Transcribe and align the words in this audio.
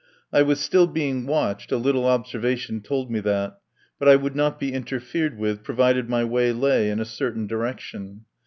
I 0.33 0.41
was 0.41 0.59
still 0.59 0.87
being 0.87 1.27
watched— 1.27 1.71
a 1.71 1.77
little 1.77 2.07
observation 2.07 2.81
told 2.81 3.11
me 3.11 3.19
that— 3.19 3.59
but 3.99 4.07
I 4.09 4.15
would 4.15 4.35
not 4.35 4.59
be 4.59 4.73
interfered 4.73 5.37
with, 5.37 5.61
provided 5.61 6.09
my 6.09 6.23
way 6.23 6.51
lay 6.53 6.89
in 6.89 6.99
a 6.99 7.05
certain 7.05 7.45
direction. 7.45 8.25